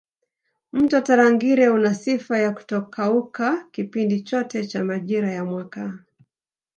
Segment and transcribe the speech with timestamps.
[0.71, 5.93] Mto Tarangire una sifa ya kutokauka kipindi chote cha majira ya mwaka